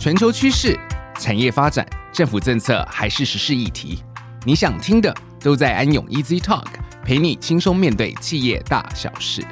[0.00, 0.80] 全球趋势、
[1.18, 4.02] 产业发展、政府政策还是时事议题，
[4.46, 6.64] 你想听的都在安永 Easy Talk，
[7.04, 9.42] 陪你轻松面对企业大小事。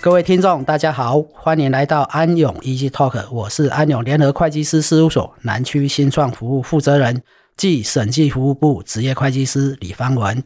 [0.00, 7.24] 各位听众，大家好，欢迎来到安永 Easy Talk，我是安永联合会计师事务所南区新创服务负责人，
[7.56, 10.44] 暨审计服务部职业会计师李芳文。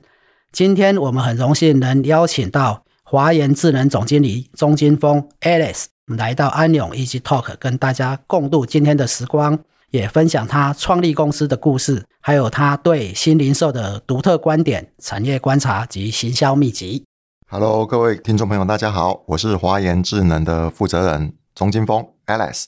[0.58, 9.56] 今天我们很荣幸能邀请到华研智能总经理钟金峰 Alice 来到安永 Easy Talk，跟大家共度今天的时光，
[9.90, 17.04] 也分享他创立公司的故事，还有他对新零售的独特观点、产业观察及行销秘籍。
[17.48, 22.64] Hello，各位听众朋友，大家好，我是华研智能的负责人钟金峰 Alice。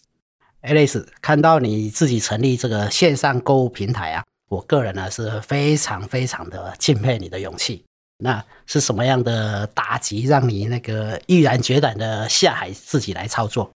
[0.62, 4.22] Alice，看到你自己成立这个线上购物平台啊。
[4.50, 7.84] 我个人呢是非常非常的敬佩你的勇气。
[8.22, 13.70] 那是什么样的打击让你那个毅然决然的下海自己来操作？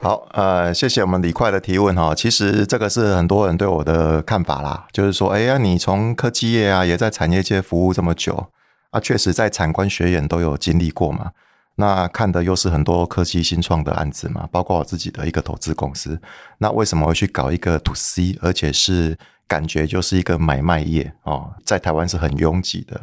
[0.00, 2.14] 好，呃，谢谢我们李快的提问哈。
[2.14, 8.48] 其实这个是很多人对我的看法啦，就是说，哎呀，你从科技业啊，也在产业界服务这么久
[8.90, 11.30] 啊，确实在产官学研都有经历过嘛。
[11.76, 16.20] 那看的又是很多科技新创的案子嘛，包括我自己的一个投资公司。
[16.58, 19.18] 那为什么会去搞一个 To C，而且是？
[19.46, 22.98] 感觉就是一个买卖业哦，在台湾是很拥挤的，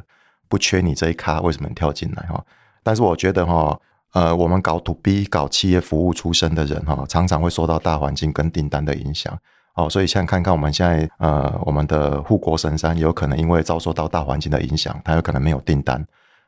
[0.50, 2.44] 不缺你这一咖，为什么跳进来哈？
[2.82, 3.80] 但是我觉得哈，
[4.14, 9.38] 呃，我们搞 to B 搞企业服务出身的人哈，常常会受到大环境跟订单的影响
[9.76, 9.88] 哦。
[9.88, 16.04] 所以像看看我们现在呃，我们的护国神山有可能因为遭受到大环境的影响，它有可能没有订单。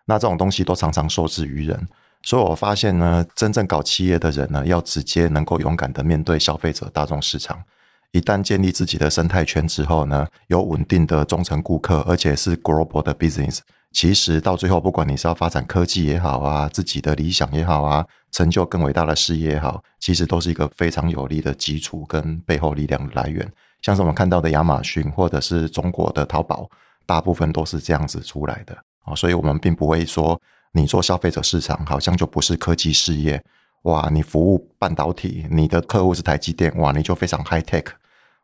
[0.05, 1.87] 那这种东西都常常受制于人，
[2.23, 7.61] 所以我发现呢，真正搞企业的人呢，要直接能够勇敢的面对消费者大众市场。
[8.11, 13.59] 一旦建立自己的生态圈之后呢，有稳定的忠诚顾客，而且是 global 的 business，
[13.91, 23.51] 其实到最后，不管你是要发展科技也好啊，自己的理想也好啊，成就更伟大的事业也好，其实都是一个非常有力的基础跟背后力量的来源。
[23.81, 26.69] 像是我们看到的亚马逊或者是中国的淘宝，
[27.05, 30.39] 大部分都是这样子出来的啊，所以我们并不会说
[30.73, 33.41] 你做消费者市场好像就不是科技事业，
[33.83, 37.85] 哇，你服务半导体，你的客户是台积电，哇，你就非常 high tech。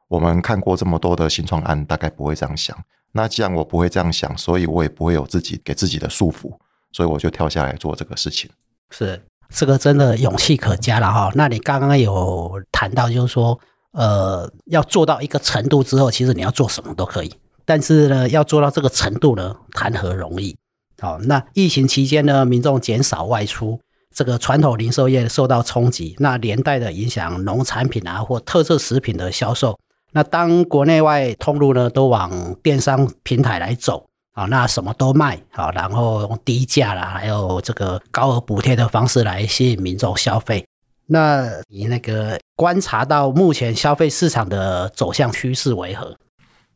[0.07, 2.77] 我们看过这么多的新创案，大概不会这样想。
[3.11, 6.55] 那既然我不会这样想，所以我也不会有自己给自己的束缚，
[6.91, 8.49] 所以我就跳下来做这个事情。
[8.91, 9.19] 是
[9.49, 11.31] 这个真的勇气可嘉了哈。
[11.33, 13.59] 那你刚刚有谈到，就是说，
[13.93, 17.33] 呃，要做到一个程度之后，其实你要做什么都可以。
[17.65, 20.55] 但是呢，要做到这个程度呢，谈何容易？
[20.99, 23.79] 好，那疫情期间呢，民众减少外出，
[24.13, 29.79] 这个传统零售业受到冲击，那连带的影响农产品啊或特色食品的销售。
[30.11, 40.65] 那当国内外通路呢都往电商平台来走啊，那什么都卖啊，然后用低价啦，还有这个高额补贴的方式来吸引民众消费。
[41.05, 46.17] 那你那个观察到目前消费市场的走向趋势为何？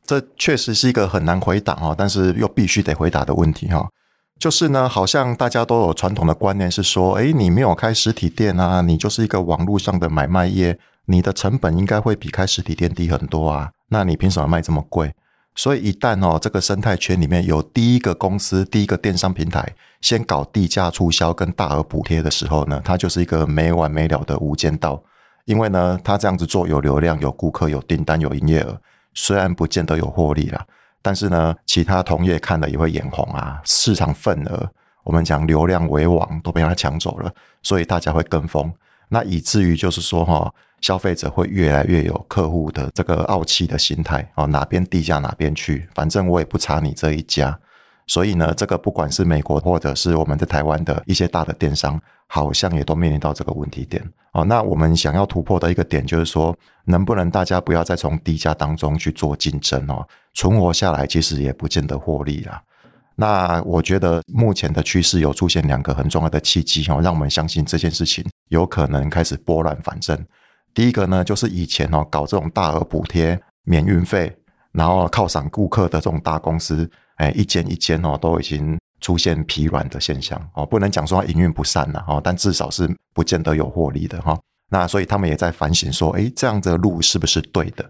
[0.05, 3.87] 这确实是一个很难回答哦，但是又必须得回答的问题哈。
[4.43, 10.77] 就是呢，好像大家都有传统的观念是说，诶，你没有开实体店啊，你就是一个网络上的买卖业。
[11.05, 15.13] 你的成本应该会比开实体店低很多啊，那你凭什么卖这么贵？
[15.55, 19.65] 所以一旦哦，这个生态圈里面有第一个公司、第一个电商平台
[20.01, 25.01] 先搞低价促销跟大额补贴的时候呢，它就是一个没完没了的无间道。
[25.45, 28.77] 因为呢，它这样子做有流量、有顾客、有订单、有营业额，
[29.13, 30.65] 虽然不见得有获利啦，
[31.03, 34.67] 但是呢，其他同业看了也会眼红啊，市场份额，
[35.03, 37.31] 我们讲流量为王都被他抢走了，
[37.61, 38.73] 所以大家会跟风。
[39.09, 40.51] 那以至于就是说哈。
[40.83, 47.57] 消费者会越来越有客户的这个傲气的心态哦，哪边低价哪边去，反正我也不差你这一家。
[48.07, 54.03] 所以呢，这个不管是美国或者是我们在台湾的一些大的电商，好像也都面临到这个问题点
[54.33, 54.43] 哦。
[54.45, 56.55] 那我们想要突破的一个点就是说，
[56.85, 62.61] 能不能大家不要再从低价当中去做竞争哦，存活下来其实也不见得获利啦。
[63.15, 70.17] 那我觉得目前的趋势有出现两个很重要的契机哦，让我们相信这件事情有可能开始拨乱反正。
[70.73, 74.35] 第一个呢，就是以前哦搞这种大额补贴、免运费，
[74.71, 76.89] 然后犒赏顾客的这种大公司，
[77.23, 84.37] 哎，一间一间哦都已经出现疲软的现象哦，不能讲说营运不善了哦，但至少是不见得有获利的哈。
[84.69, 87.89] 那所以他们也在反省说，哎，这样的路是不是对的？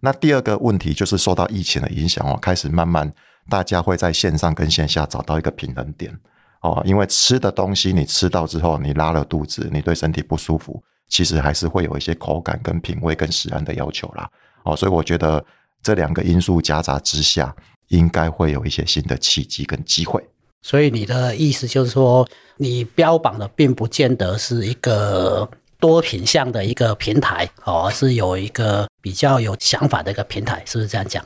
[0.00, 3.10] 那第二个问题就是受到疫情的影响哦，开始慢慢
[3.48, 6.14] 大家会在线上跟线下找到一个平衡点
[6.60, 10.82] 哦，因为吃的东西你吃到之后，你拉了肚子，你对身体不舒服。
[11.06, 14.28] 其实还是会有一些口感、跟品味、跟食安的要求啦，
[14.64, 15.44] 哦，所以我觉得
[15.82, 17.54] 这两个因素夹杂之下，
[17.88, 20.22] 应该会有一些新的契机跟机会。
[20.62, 22.26] 所以你的意思就是说，
[22.56, 25.48] 你标榜的并不见得是一个
[25.78, 31.22] 多品项的一个平台，而是有一个比较有想法的一个平台，是不是这样讲？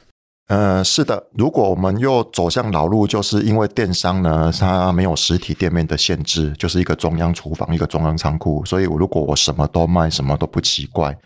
[0.48, 1.24] 呃，是的。
[1.34, 11.16] 如果我们又走向老路，就是因为电商呢，它没有实体店面的限制，就是一个中央厨房，一个中央仓库，所以如果我什么都卖，什么都不奇怪，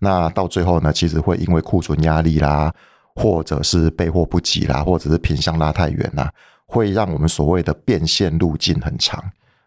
[0.00, 2.74] 那到最后呢，其实会因为库存压力啦，
[3.14, 6.32] 或者是备货不及啦，或者是品相拉太远啦。
[6.66, 9.22] 会让我们所谓的变现路径很长，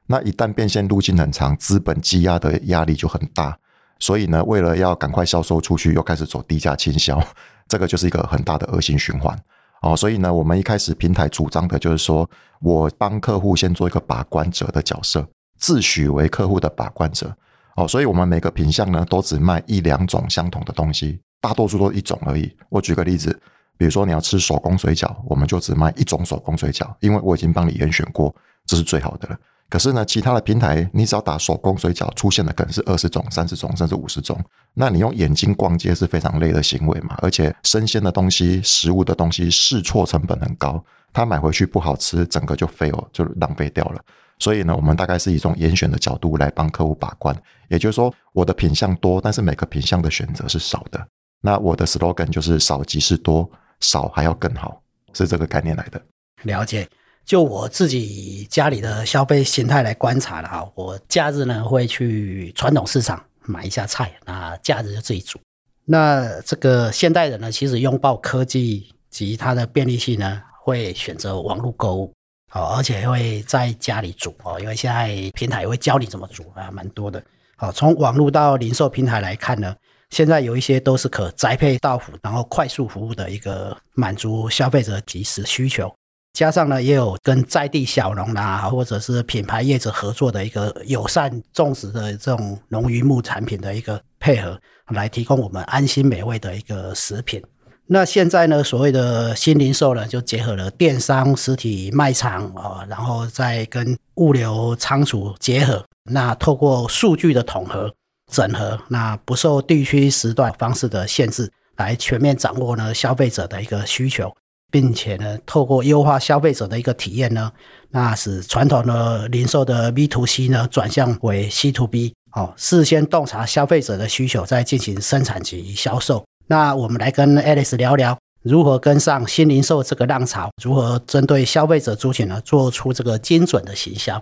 [0.08, 3.56] 那一旦变现路径很长，资本积压的压力就很大，
[4.00, 7.22] 所以呢，为了要赶快销售出去，又开始走低价倾销，
[7.70, 9.38] 这个就是一个很大的恶性循环
[9.84, 9.96] 哦。
[9.96, 12.28] 所以呢，我们一开始平台主张的就是说，
[12.60, 15.28] 我帮客户先做一个把关者的角色，
[15.60, 17.32] 自诩为客户的把关者
[17.76, 17.88] 哦。
[17.88, 22.52] 所以我们每个品相呢，都只卖一两种相同的东西，大多数都一种而已。
[22.70, 23.40] 我举个例子。
[23.78, 28.34] 比如说你要吃手工水饺，我们就只卖一种手工水饺，因为我已经帮你严选过，
[28.66, 29.38] 这是最好的了。
[29.70, 34.40] 可是呢，其他的平台你只要打手工水饺，出现的可能是二十种、三十种，甚至五十种。
[34.76, 37.18] 那你用眼睛逛街是非常累的行为嘛？
[37.22, 40.82] 而且生鲜的东西、食物的东西试错成本很高，
[41.12, 44.02] 他买回去不好吃，整个就废了，就浪费掉了。
[44.40, 47.36] 所以呢，我们大概是以一种严选的角度来帮客户把关。
[47.68, 51.08] 也就是说，我的品相多，但是每个品相的选择是少的。
[51.46, 53.48] 那我的 slogan 就是少即是多。
[53.82, 54.82] 少还要更好，
[55.14, 56.02] 是这个概念来的。
[56.44, 56.88] 了解，
[57.26, 65.38] 就我自己家里的消费形态来观察了哈，我假日呢会去传统市场买一下菜，那假日就自己煮。
[65.84, 72.14] 那这个现代人呢，其实拥抱科技及它的便利性呢，会选择网络购物，
[72.50, 77.22] 好，而且会在家里煮哦，因为现在平台也会教你怎么煮啊，蛮多的。
[77.58, 79.76] 好，从网络到零售平台来看呢。
[80.16, 85.94] 现在有一些都是可宅配到府，然后快速服务的一个满足消费者即时需求，
[86.32, 94.58] 加上呢也有跟在地小农啦，或者是品牌业者合作的一个友善种植的这种农渔牧产品的一个配合，
[94.94, 97.44] 来提供我们安心美味的一个食品。
[97.88, 107.94] 那现在呢，所谓的新零售呢，就结合了电商、实体卖场啊，然后再跟物流仓储结合，那透过数据的统合。
[108.32, 114.34] 整合，那不受地区时段方式的限制，来全面掌握呢消费者的一个需求，
[114.72, 117.52] 并且呢透过优化消费者的一个体验呢，
[117.92, 126.26] 那使传统的零售的 B to C 呢转向为 C to B，哦，事先洞察消费者的需求，再进行生产及销售。
[126.48, 134.22] 那我们来跟 Alice 聊聊，如何跟上新零售这个浪潮，如何针对消费者族群呢做出这个精准的行销。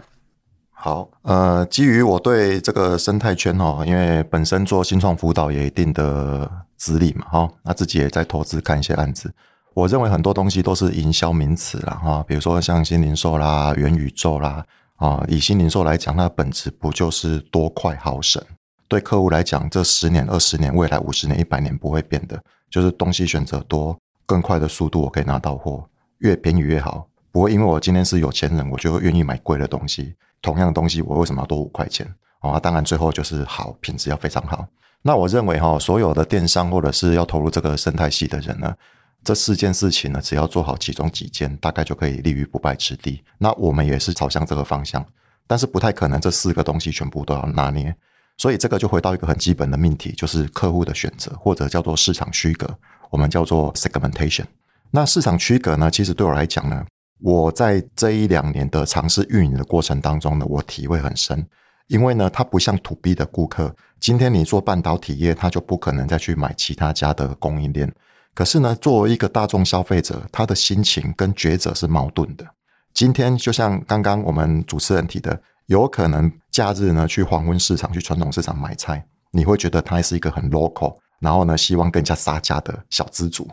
[0.83, 9.33] 好，呃，基于我对这个生态圈哈，因为本身做新创辅导也一定的资历嘛，哈，那自己也在投资看一些案子。
[9.73, 14.65] 我认为很多东西都是营销名词啦，哈，比如说像新零售啦、元宇宙啦，
[14.97, 18.43] 啊，以新零售来讲，它的本质不就是多快好省？
[18.89, 22.37] 对客户来讲，这十年、二十年、未来五十年、一百年不会变的，
[22.69, 25.87] 就是东西选择多、更快的速度，我可以拿到货，
[26.17, 27.07] 越便宜越好。
[27.31, 30.13] 不会因为我今天是有钱人，我就愿意买贵的东西。
[30.43, 32.07] 同样的东西，我为什么要多五块钱？
[32.41, 34.67] 啊，当然最后就是好，品质要非常好。
[35.01, 38.75] 那我认为哈，所有的电商或者是要投入这个生态系的人呢，
[39.23, 43.23] 这四件事情呢，只要做好其中几件，大概就可以立于不败之地。
[43.37, 45.05] 那我们也是朝向这个方向，
[45.47, 47.95] 但是不太可能这四个东西全部都要拿捏。
[48.37, 52.67] 所以这个就回到一个很基本的命题，就是客户的选择，或者叫做市场区隔，
[53.09, 54.45] 我们叫做 segmentation。
[54.91, 56.85] 那市场区隔呢，其实对我来讲呢。
[57.23, 61.47] 我在这一两年的尝试运营的过程当中呢，我体会很深，
[61.87, 67.89] 因为呢，它不像 To B 的顾客，今天你做半导体业，他就不可能再去买其他家的供应链。
[68.33, 72.45] 可是呢，作为一个大众消费者，他的心情跟抉择是矛盾的。
[72.93, 79.01] 今天就像刚刚我们主持人提的，有可能假日呢去黄昏市场、去传统市场买菜，
[79.31, 83.49] 你会觉得他是一个很 local，然后呢，希望更加杀价的小资主，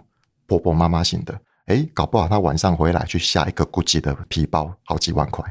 [0.48, 1.40] 婆婆妈妈型的。
[1.70, 5.44] 诶，搞不好他晚上回来去下一个 GUCCI 的皮包，好几万块，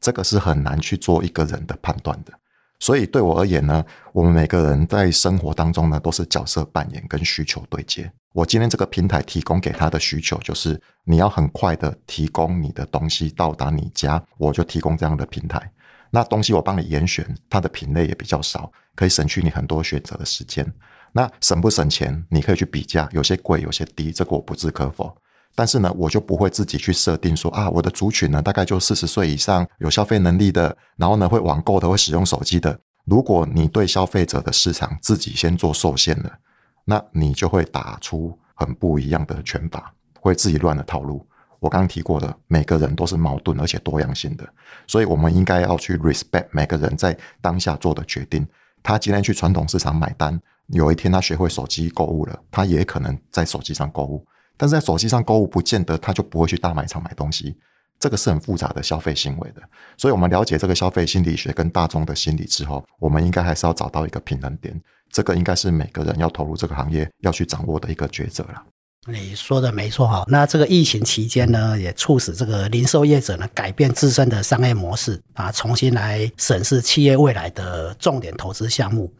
[0.00, 2.32] 这个是很难去做一个人的判断的。
[2.78, 8.10] 所以对我而言呢，我们每个人在生活当中呢，都是角色扮演跟需求对接。
[8.32, 15.70] 我今天这个平台提供给他的需求，就是你要很快的提供你的东西到达你家，我就提供这样的平台。
[16.10, 20.66] 那东西我帮你严选，它的品类也比较少，可以省去你很多选择的时间。
[21.12, 22.24] 那省不省钱？
[22.30, 25.14] 你可以去比价，有些贵，有些低，这个我不置可否。
[25.56, 32.78] 但是呢，我就不会自己去设定说啊，我的族群呢，大概就四十岁以上，有消费能力的，然后呢，会网购的，会使用手机的。
[33.06, 36.30] 如果你对消费者的市场自己先做受限了，
[36.84, 41.26] 那你就会打出很不一样的拳法，会自己乱了套路。
[41.58, 44.46] 我刚刚提过的，每个人都是矛盾而且多样性的，
[44.86, 48.46] 所以我们应该要去 respect 每个人在当下做的决定。
[48.82, 54.24] 他今天去传统市场买单，有一天他学会手机购物了，他也可能在手机上购物。
[54.56, 57.56] 但是在手机上购物，不见得他就不会去大卖场买东西。
[57.98, 59.62] 这个是很复杂的消费行为的。
[59.96, 64.78] 所以，我们了解这个消费心理学跟大众的心理之后，我们应该还是要找到一个平衡点。
[65.10, 68.62] 这个应该是每个人要投入这个行业要去掌握的一个抉择了。
[69.08, 79.10] 你说的没错哈，那这个疫情期间呢，也促使这个零售业者呢改变自身的商业模式啊，重新来审视企业未来的重点投资项目。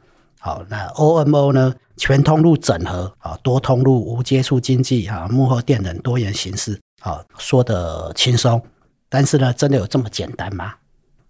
[0.47, 6.81] 好，那 OMO 呢，全通路整合啊，多通路无接触经济啊，幕后店等多元形式。
[7.01, 8.63] 好，说得轻松，
[9.09, 10.75] 但是呢，真的有这么简单吗？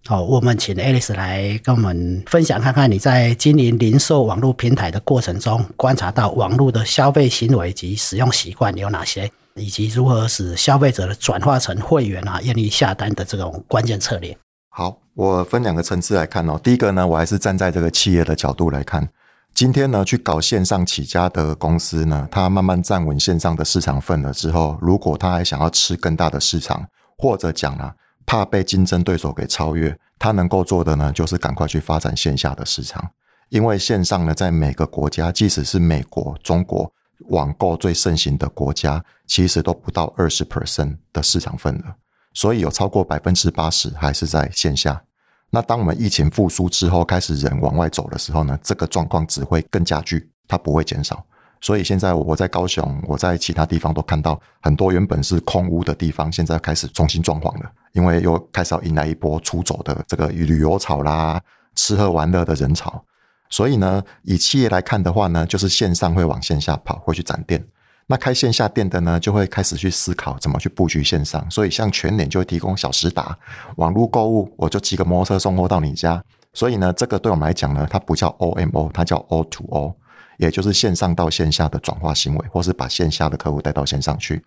[0.07, 14.37] 好，我们请 Alice 来跟我们分享，看看你在经营零售网络平台的过程中，观察到网络的消费行为及使用习惯有哪些，以及如何使消费者的转化成会员啊，愿意下单的这种关键策略。
[14.79, 16.61] 好，我分两个层次来看哦。
[16.63, 19.09] 第一个呢，我还是站在这个企业的角度来看，
[19.55, 27.95] 今天呢，去搞线上起家的公司呢，它慢慢站稳线上的市场份额之后，如果它还想要吃更大的市场，或者讲啊。
[28.27, 33.09] 怕被竞争对手给超越，他能够做的呢，就是赶快去发展线下的市场。
[33.49, 36.93] 因为线上呢，在每个国家，即使是美国、中国
[37.29, 41.95] 网购最盛行的国家，其实都不到二十 percent 的市场份额。
[42.37, 45.03] 所以有超过百分之八十还是在线下。
[45.49, 51.25] 那当我们疫情复苏之后，开始人往外走的时候呢，这个状况只会更加剧，它不会减少。
[51.63, 61.41] 所以现在我在高雄，我在其他地方都看到很多原本是空屋的地方，现在开始重新装潢了，因为又开始要迎来一波出走的这个旅游潮啦，
[61.75, 63.03] 吃喝玩乐的人潮。
[63.49, 67.67] 所以呢，以企业来看的话呢，就是线上会往线下跑，会去展店。
[68.07, 71.45] 那开线下店的呢，就会开始去思考怎么去布局线上。
[71.51, 73.37] 所以像全联就会提供小时达
[73.77, 76.23] 网络购物，我就骑个摩托车送货到你家。
[76.53, 79.95] 所以呢，这个对我们来讲呢，它不叫 OMO，它叫 O to O。
[80.39, 84.45] 也就是线上到线下的转化行为，或是把线下的客户带到线上去。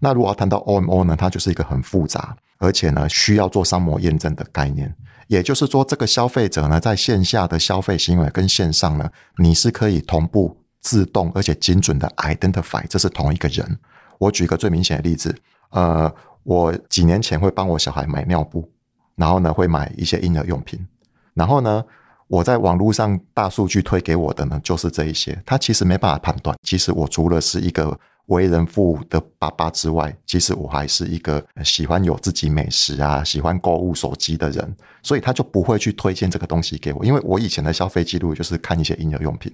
[0.00, 4.92] 那如果要谈到 OMO 呢，它就是一个很复杂，而且呢需要做商模验证的概念。
[5.28, 13.78] 也就是说，这个消费者呢在线下的消费行为跟线上呢，你是可以同步、自动而且精准的 identify，这是同一个人。
[14.18, 15.34] 我举一个最明显的例子，
[15.70, 18.70] 呃，我几年前会帮我小孩买尿布，
[19.16, 20.86] 然后呢会买一些婴儿用品，
[21.34, 21.84] 然后呢。
[22.30, 25.42] 我在网络上大数据推给我的呢，就是这一些。
[25.46, 34.76] 他其实没办法判断，其实我除了是一个为人父的爸爸之外，其实我还是一个喜欢有自己美食啊、喜欢购物手机的人。
[35.02, 39.50] 所以他就不会去推荐这个东西给我，因为我以前的消费记录就是看一些婴儿用品。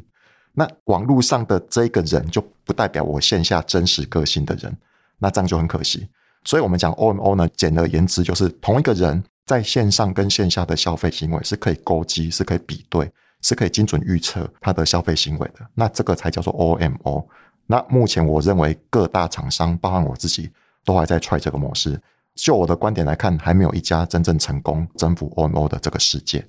[0.54, 4.74] 那网络上的这个人就不代表我线下真实个性的人，
[5.18, 6.08] 那这样就很可惜。
[6.44, 9.22] 所以我们讲 OMO 呢，简而言之就是同一个人。
[9.46, 15.60] 在线上跟线下的消费行为是可以勾稽，是可以比对，是可以精准预测他的消费行为的。
[15.74, 17.26] 那这个才叫做 OMO。
[17.66, 20.50] 那目前我认为各大厂商，包含我自己，
[20.82, 22.00] 都还在 try 这个模式。
[22.34, 26.42] 就我的观点来看，还没有一家真正成功征服 OMO 的这个世界。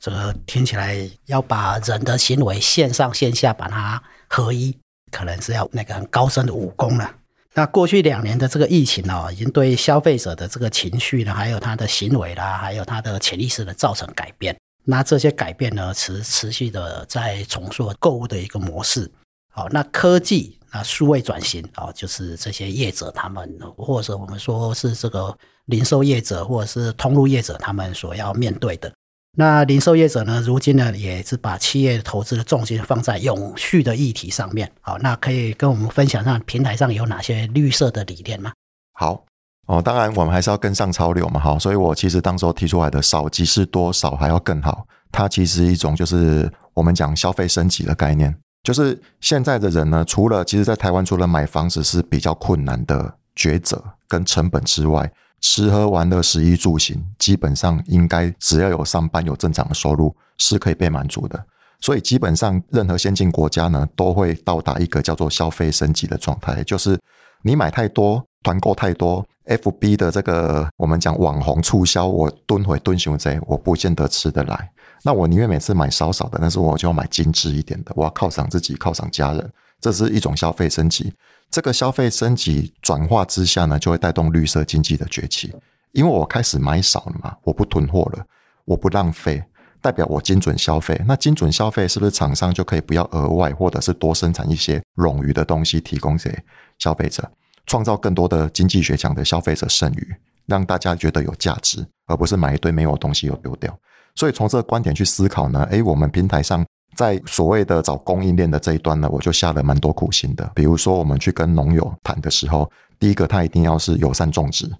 [0.00, 4.74] 这个听起来要把人的行为线上线下把它合一，
[5.12, 7.14] 可能是要那个很高深的武功了。
[7.52, 14.56] 那过去两年的这个疫情哦，已经对消费者的这个情绪呢，还有他的行为啦，还有他的潜意识的造成改变。
[14.84, 19.10] 那这些改变呢，持持续的在重塑购物的一个模式。
[19.52, 28.90] 好，那科技那数位转型啊，就是这些业者他们，或者我们说是这个零售业者，或者是通路业者，他们所要面对的。
[29.36, 34.70] 那零售业者呢，如今呢，也是把企业投资的重心放在永续的议题上面。
[34.80, 38.52] 好，那可以跟我们分享上平台上有哪些绿色的理念吗？
[38.92, 39.24] 好
[39.68, 41.38] 哦，当然我们还是要跟上潮流嘛。
[41.38, 44.84] 哈，所以我其实当时候提出来的少即是多，少还要更好。
[45.12, 55.12] 它其实一种就是我们讲消费升级的概念，就是现在的人呢，除了其实，在台湾除了买房子是比较困难的抉择跟成本之外。
[55.40, 61.42] 吃喝玩乐、食衣住行，基本上应该只要有上班、有正常的收入，是可以被满足的。
[61.80, 66.98] 所以基本上任何先进国家呢，都会到达一个叫做消费升级的状态，就是
[67.42, 74.70] 你买太多、团购太多，FB 的这个我们讲网红促销，我蹲回蹲熊贼，我不见得吃得来。
[75.02, 81.12] 那我宁愿每次买少少的，但是我就要买精致一点的，我要犒赏自己、犒赏家人，这是一种消费升级。
[81.50, 85.52] 这个消费升级转化之下呢，就会带动绿色经济的崛起。
[85.92, 88.24] 因为我开始买少了嘛，我不囤货了，
[88.64, 89.42] 我不浪费，
[89.80, 91.00] 代表我精准消费。
[91.06, 96.32] 那精准消费是不是厂商就可以不要额外或者是多生产一些冗余的东西提供给
[96.78, 97.28] 消费者？
[97.66, 100.14] 创造更多的经济学奖的消费者剩余，
[100.46, 103.76] 让大家觉得有价值，而不是买一堆没有东西又丢掉。
[104.14, 106.64] 所以从这个观点去思考呢，诶，我们平台上
[106.96, 110.50] 在所谓的找供应链的这一端呢，我就下了蛮多苦心的。
[110.54, 114.70] 比如说，我们去跟农友谈的时候，第一个他一定要是友善种植，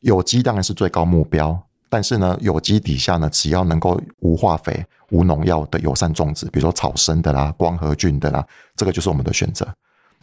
[0.00, 1.58] 有机当然是最高目标。
[1.88, 8.46] 但是呢，有机底下呢，只要能够无化肥、无农药的友善种植，比如说草生的啦、光合菌的啦，
[8.76, 9.66] 这个就是我们的选择。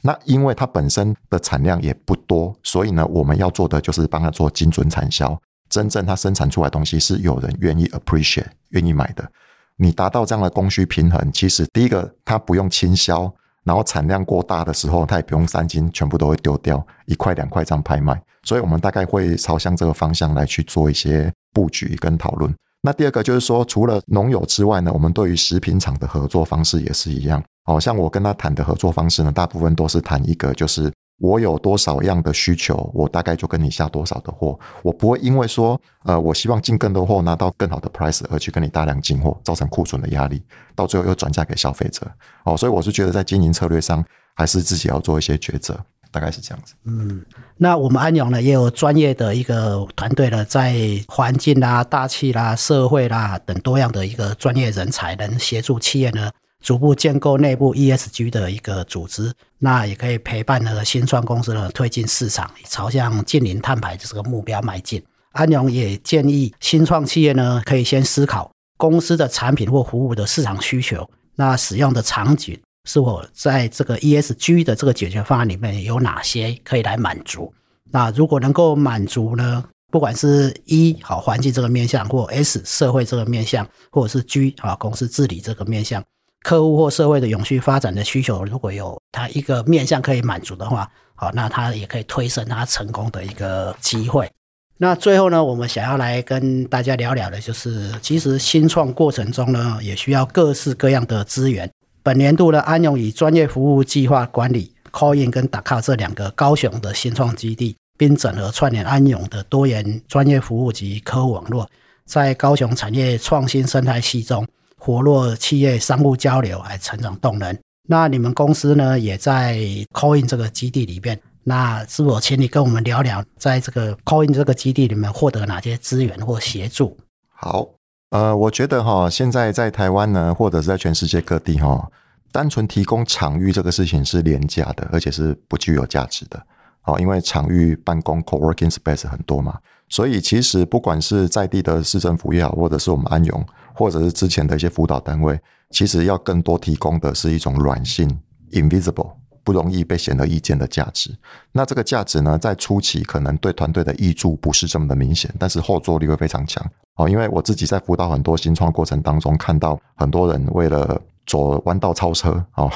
[0.01, 5.37] 那因为它本身的产量也不多，所以呢，我们要做的就是帮它做精准产销。
[5.69, 9.29] 真正它生产出来的东西是有人愿意 appreciate、愿意买的。
[9.77, 18.21] 你达到这样的供需平衡，其实第一个它不用倾销，然后产量过大的时候，它也不用三斤全部都会丢掉，一块两块这样拍卖。
[18.43, 21.31] 所以我们大概会朝向这个方向来去做一些。
[21.53, 22.53] 布局跟讨论。
[22.83, 27.43] 那第二个就是说，除了农友之外呢，我们对于食品厂的合作方式也是一样。
[27.63, 34.59] 好像我跟他谈的合作方式呢，大部分都是谈一个，就是我有多少样的需求，我大概就跟你下多少的货。
[34.83, 40.41] 我不会因为说，呃，我希望进更多货，拿到更好的 price 而去跟你大量进货，造成库存的压力，
[40.75, 42.05] 到最后又转嫁给消费者。
[42.43, 44.03] 哦，所以我是觉得在经营策略上，
[44.35, 45.79] 还是自己要做一些抉择。
[46.09, 46.73] 大概是这样子。
[46.85, 47.23] 嗯，
[47.57, 50.73] 那我们安永呢，也有专业的一个团队呢，在
[51.05, 56.31] 环境啦、大气啦、社会啦等多样的一个专业人才，能协助企业呢，
[56.63, 59.33] 逐步建构内部 ESG 的一个组织。
[59.59, 65.03] 那也可以陪伴呢新创公司呢推进市场，朝向净零碳排这个目标迈进。
[65.31, 72.59] 安永也建议新创企业呢，可以先思考公司的产品或服务的市场需求，那使用的场景。
[72.85, 77.53] 是否在这个 ESG 的这个解决方案里面有哪些可以来满足？
[77.91, 79.63] 那如果能够满足呢？
[79.91, 86.03] 不管是 E 好环境这个面向，或 S 社会这个面向，或者是 G 啊公司治理这个面向，
[86.47, 94.31] 客户或社会的永续发展的需求，如果有它一个面向可以满足的话，好，那它也可以推升它成功的一个机会。
[94.77, 101.69] 那最后呢，我们想要来跟大家聊聊的，就是其实新创过程中呢，也需要各式各样的资源。
[102.01, 111.69] 本年度呢，安永以专业服务计划管理 Callin 跟 Dakaw 这两个高雄的新创基地，并整合串联安永的多元专业服务及客户网络，
[112.05, 114.46] 在高雄产业创新生态系中
[114.87, 117.53] 活络企业商务交流，来成长动能。
[117.89, 119.57] 那你们公司呢，也在
[119.91, 126.97] Coin 这个基地里边，那是否请你跟我们聊聊，在这个 Coin 这个基地里面获得哪些资源或协助？
[127.35, 127.67] 好。
[128.11, 131.91] 呃，我觉得哈，现在在台湾呢，或者是在全世界各地哈，
[132.31, 136.41] 单纯提供场域这个事情是廉价的，而且是不具有价值的。
[136.83, 139.57] 哦，因为场域办公 co-working space 很多嘛，
[139.89, 143.45] 所以其实不管是在地的市政府也好，或者是我们安永，
[143.77, 148.19] 或者是之前的一些辅导单位，其实要更多提供的是一种软性
[148.51, 149.13] invisible。
[149.43, 151.09] 不容易被显而易见的价值，
[151.53, 156.61] 那这个价值呢，在初期可能对团队的益助不是这么的明显，但是后坐力会非常强。
[156.95, 162.69] 哦，因为我自己在辅导很多新创过程当中，看到很多人为了走弯道超车，哦，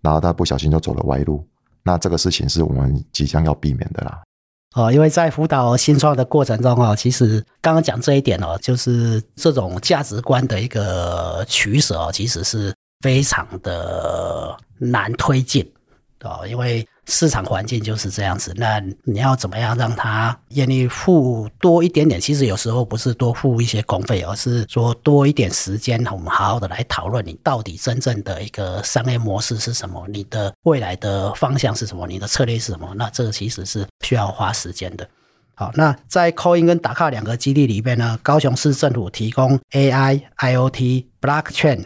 [0.00, 1.44] 然后他不小心就走了歪路，
[1.82, 4.22] 那这个事情是我们即将要避免的啦。
[4.74, 15.70] 哦，因为在辅导新创的过程中哦，其实刚刚讲这一点哦，就是这种价值观的一个取舍哦，其实是非常的难推进。
[16.28, 22.20] 哦，因为市场环境就是这样子，那你要怎么样让他愿意付多一点点？
[22.20, 32.92] 其实有时候不是多付一些工费，而是说多一点时间，我们好好的来讨论你到底真正的一个商业模式是什么，你的未来的方向是什么，你的策略是什么？
[32.96, 35.08] 那这个其实是需要花时间的。
[35.54, 41.84] 好，那在 Coin 跟打卡两个基地里面呢，高雄市政府提供 AI、IoT、Blockchain、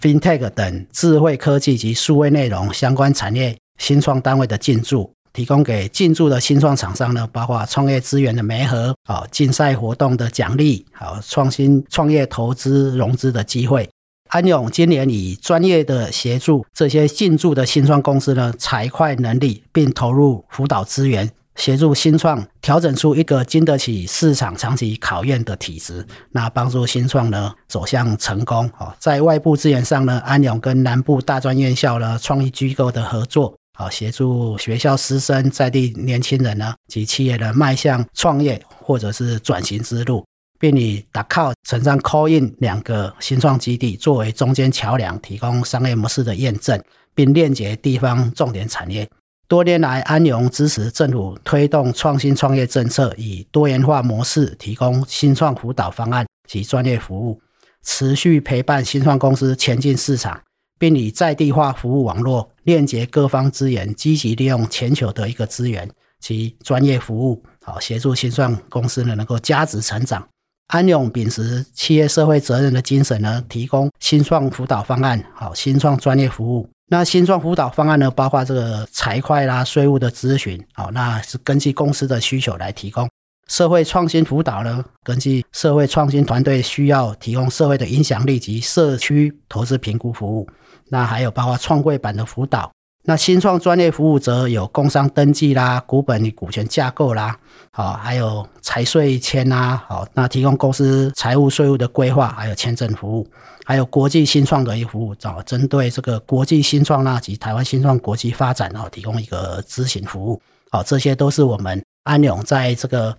[0.00, 3.56] FinTech 等智慧科技及数位内容相关产业。
[3.78, 13.88] 新创单位的进驻，提供给进驻的新创厂商呢，包括创业资源的媒合，好竞赛活动的奖励，好创新创业投资融资的机会。
[14.30, 28.70] 安永今年以专业的协助这些进驻的新创公司呢，财会能力，并投入辅导资源，协助新创调整出一个经得起市场长期考验的体质，那帮助新创呢走向成功。
[28.76, 33.56] 好，在外部资源上呢，安永跟南部大专院校呢创意机构的合作。
[33.80, 40.26] 好，协助学校师生在地年轻人呢及企业的迈向创业或者是转型之路，
[40.58, 46.82] 并以 Dakaw 乘上 Callin 两个新创基地作为中间桥梁，提供商业模式的验证，
[47.14, 49.08] 并链接地方重点产业。
[49.46, 57.40] 多年来，安永支持政府推动创新创业政策，以多元化模式提供新创辅导方案及专业服务，
[57.84, 60.40] 持续陪伴新创公司前进市场。
[60.78, 70.26] 并以在地化服务网络链接各方资源，积极利用全球的一个资源，及专业服务，好协助新创公司呢能够价值成长。
[70.68, 76.68] 安永秉持企业社会责任的精神呢，提供新创辅导方案，好新创专业服务。
[76.90, 83.06] 那新创辅导方案呢，包括这个财会啦、税务的咨询，好，那是根据公司的需求来提供；
[83.48, 90.46] 社会创新辅导呢，根据社会创新团队需要，提供社会的影响力及社区投资评估服务。
[90.90, 92.70] 那还有包括创柜板的辅导。
[93.04, 97.38] 那新创专业服务则有工商登记啦、股本与股权架构啦，
[97.72, 103.26] 好，还有财税迁啦，好，那提供公司财务税务的规划，还有签证服务。
[103.64, 110.40] 还有国际新创的一个服务，找针对这个国际新创啦及台湾新创国际发展啊，提供一个咨询服务。
[110.70, 113.16] 好，这些都是我们安永在这个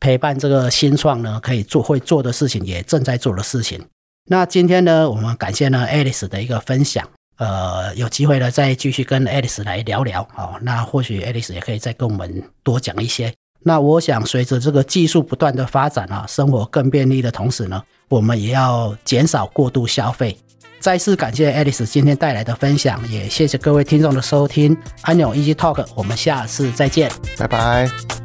[0.00, 3.80] 陪伴这个新创呢，可以做会做的事情，也正在做的事情。
[4.26, 7.06] 那今天呢，我们感谢呢 Alice 的一个分享，
[7.38, 10.26] 呃，有机会呢再继续跟 Alice 来聊聊。
[10.32, 13.32] 好，那或许 Alice 也可以再跟我们多讲一些。
[13.64, 20.36] 那我想，随着这个技术不断的发展啊，生活更便利的同时呢，我们也要减少过度消费。
[20.80, 24.76] 再次感谢 Alice 今天带来的分享，也谢谢各位听众的收听。
[25.02, 28.21] 安永 Easy Talk，我们下次再见，拜拜。